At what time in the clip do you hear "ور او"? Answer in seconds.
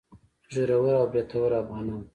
0.83-1.05